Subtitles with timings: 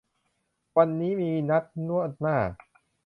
[0.77, 2.37] วันนี้มีนัดนวดหน้า